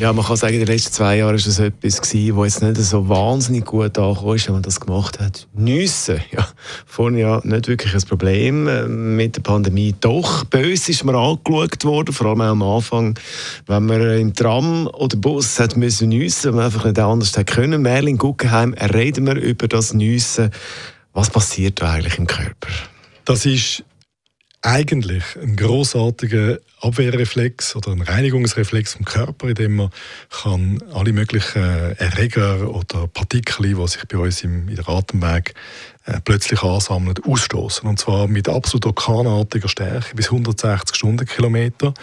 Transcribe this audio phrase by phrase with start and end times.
[0.00, 2.76] Ja, man kann sagen, in den letzten zwei Jahren war das etwas, gewesen, jetzt nicht
[2.78, 5.46] so wahnsinnig gut angekommen ist, wenn man das gemacht hat.
[5.52, 6.48] Nüsse, ja,
[6.86, 9.94] vorhin ja nicht wirklich ein Problem äh, mit der Pandemie.
[10.00, 13.18] Doch, böse ist man angeschaut worden, vor allem auch am Anfang,
[13.66, 17.82] wenn man im Tram oder Bus hat müssen nüssen, man einfach nicht anders hat können.
[17.82, 20.50] Merlin Guggenheim, reden wir über das Nüssen.
[21.12, 22.68] Was passiert da eigentlich im Körper?
[23.26, 23.84] Das ist
[24.62, 29.90] eigentlich ein großartiger Abwehrreflex oder ein Reinigungsreflex vom Körper, in dem man
[30.30, 37.16] kann alle möglichen Erreger oder Partikel, die sich bei uns im, Atemweg äh, plötzlich ansammeln,
[37.24, 37.88] ausstoßen.
[37.88, 41.94] Und zwar mit absolut orkanartiger Stärke bis 160 Stundenkilometer.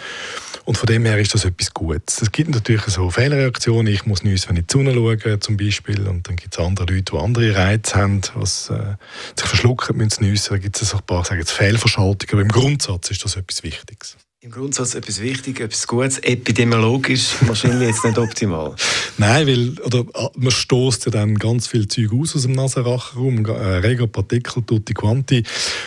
[0.64, 2.22] Und von dem her ist das etwas Gutes.
[2.22, 3.92] Es gibt natürlich so Fehlreaktionen.
[3.92, 6.06] Ich muss nicht, wenn ich die Sonne schaue, zum Beispiel.
[6.06, 8.96] Und dann gibt es andere Leute, die andere Reize haben, was äh,
[9.34, 10.54] sich verschlucken müssen nüssen.
[10.54, 12.32] Da gibt es ein paar sagen jetzt Fehlverschaltungen.
[12.32, 14.16] Aber im Grundsatz ist das etwas Wichtiges.
[14.40, 18.76] Im Grundsatz etwas Wichtiges, etwas Gutes, epidemiologisch wahrscheinlich jetzt nicht optimal.
[19.18, 23.44] Nein, weil oder, ah, man stößt ja dann ganz viel Zeug aus aus dem Nasenrachenraum,
[23.46, 25.42] äh, Reger, Partikel, tutti quanti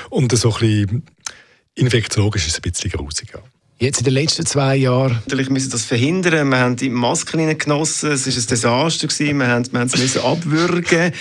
[0.10, 1.04] und so ein bisschen
[1.76, 3.42] infektiologisch ist es ein bisschen grusiger.
[3.82, 5.14] Jetzt in den letzten zwei Jahren.
[5.26, 6.50] Natürlich müssen wir das verhindern.
[6.50, 8.12] Wir haben die Masken genossen.
[8.12, 9.08] Es war ein Desaster.
[9.08, 9.38] Gewesen.
[9.40, 11.14] Wir, haben, wir haben es müssen abwürgen.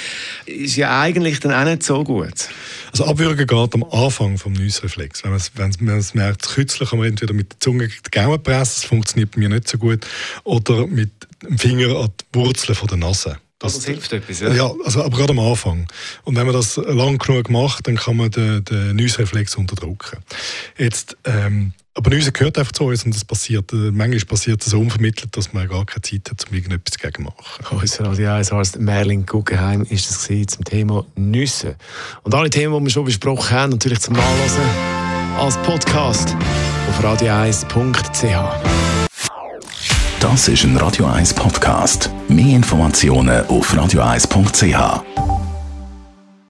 [0.45, 2.51] Ist ja eigentlich dann auch nicht so gut.
[2.93, 5.23] Also abwürgen geht am Anfang vom Nussreflex.
[5.23, 7.89] Wenn man es, wenn man es merkt, zu kützlich, kann man entweder mit der Zunge
[7.89, 10.07] die Gaumen pressen, das funktioniert bei mir nicht so gut,
[10.45, 11.11] oder mit
[11.43, 13.39] dem Finger an die Wurzeln der Nase.
[13.59, 14.55] Das, das, hilft etwas, ja?
[14.55, 15.87] Ja, also, aber gerade am Anfang.
[16.25, 20.19] Und wenn man das lang genug macht, dann kann man den, den Nussreflex unterdrücken.
[20.79, 24.71] Jetzt, ähm, aber Nüsse gehört einfach zu uns und das passiert, äh, manchmal passiert es
[24.71, 27.79] so unvermittelt, dass man gar keine Zeit hat, um irgendetwas dagegen zu machen.
[27.79, 31.77] Unser Radio 1 heißt Merlin Guggenheim ist das zum Thema Nüsse.
[32.23, 34.63] Und alle Themen, die wir schon besprochen haben, natürlich zum Nachlesen
[35.39, 36.37] als Podcast
[36.89, 39.11] auf radio1.ch.
[40.21, 42.11] Das ist ein Radio 1 Podcast.
[42.29, 45.30] Mehr Informationen auf radio1.ch.